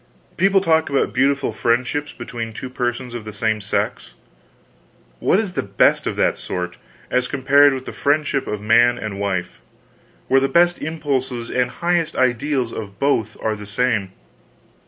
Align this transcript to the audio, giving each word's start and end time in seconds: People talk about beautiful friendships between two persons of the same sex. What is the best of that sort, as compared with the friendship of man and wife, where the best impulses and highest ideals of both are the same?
People 0.35 0.61
talk 0.61 0.89
about 0.89 1.13
beautiful 1.13 1.53
friendships 1.53 2.11
between 2.11 2.53
two 2.53 2.71
persons 2.71 3.13
of 3.13 3.23
the 3.23 3.31
same 3.31 3.61
sex. 3.61 4.15
What 5.19 5.37
is 5.39 5.53
the 5.53 5.61
best 5.61 6.07
of 6.07 6.15
that 6.15 6.39
sort, 6.39 6.77
as 7.11 7.27
compared 7.27 7.71
with 7.75 7.85
the 7.85 7.91
friendship 7.93 8.47
of 8.47 8.61
man 8.61 8.97
and 8.97 9.19
wife, 9.19 9.59
where 10.27 10.41
the 10.41 10.49
best 10.49 10.81
impulses 10.81 11.51
and 11.51 11.69
highest 11.69 12.15
ideals 12.15 12.73
of 12.73 12.99
both 12.99 13.37
are 13.43 13.55
the 13.55 13.67
same? 13.67 14.11